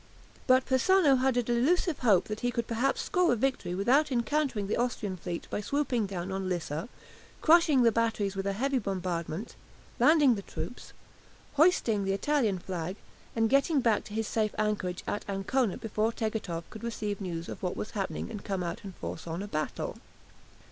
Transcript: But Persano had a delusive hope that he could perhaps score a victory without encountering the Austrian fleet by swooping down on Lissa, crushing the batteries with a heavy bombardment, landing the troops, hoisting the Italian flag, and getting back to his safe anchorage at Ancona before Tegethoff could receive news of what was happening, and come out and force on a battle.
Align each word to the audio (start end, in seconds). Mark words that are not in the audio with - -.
But 0.47 0.65
Persano 0.65 1.17
had 1.19 1.37
a 1.37 1.43
delusive 1.43 1.99
hope 1.99 2.23
that 2.25 2.39
he 2.39 2.49
could 2.49 2.65
perhaps 2.65 3.03
score 3.03 3.31
a 3.33 3.35
victory 3.35 3.75
without 3.75 4.11
encountering 4.11 4.65
the 4.65 4.75
Austrian 4.77 5.15
fleet 5.15 5.47
by 5.51 5.61
swooping 5.61 6.07
down 6.07 6.31
on 6.31 6.49
Lissa, 6.49 6.89
crushing 7.43 7.83
the 7.83 7.91
batteries 7.91 8.35
with 8.35 8.47
a 8.47 8.53
heavy 8.53 8.79
bombardment, 8.79 9.55
landing 9.99 10.33
the 10.33 10.41
troops, 10.41 10.93
hoisting 11.53 12.03
the 12.03 12.13
Italian 12.13 12.57
flag, 12.57 12.95
and 13.35 13.47
getting 13.47 13.79
back 13.79 14.03
to 14.05 14.15
his 14.15 14.27
safe 14.27 14.55
anchorage 14.57 15.03
at 15.07 15.23
Ancona 15.29 15.77
before 15.77 16.11
Tegethoff 16.11 16.67
could 16.71 16.83
receive 16.83 17.21
news 17.21 17.47
of 17.47 17.61
what 17.61 17.77
was 17.77 17.91
happening, 17.91 18.31
and 18.31 18.43
come 18.43 18.63
out 18.63 18.83
and 18.83 18.95
force 18.95 19.27
on 19.27 19.43
a 19.43 19.47
battle. 19.47 19.97